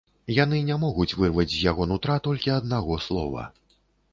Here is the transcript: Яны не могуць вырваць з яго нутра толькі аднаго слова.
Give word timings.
Яны 0.35 0.61
не 0.69 0.77
могуць 0.83 1.15
вырваць 1.23 1.53
з 1.53 1.59
яго 1.65 1.87
нутра 1.91 2.15
толькі 2.29 2.55
аднаго 2.59 2.99
слова. 3.11 3.45